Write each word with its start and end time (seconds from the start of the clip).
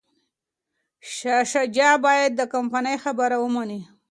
شاه 1.15 1.43
شجاع 1.51 1.93
باید 2.05 2.31
د 2.35 2.41
کمپانۍ 2.53 2.95
خبره 3.03 3.37
ومني. 3.39 3.79